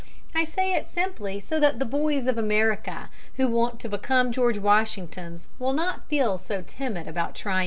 [0.33, 5.47] I say it simply that the boys of America who want to become George Washingtons
[5.59, 7.59] will not feel so timid about trying it.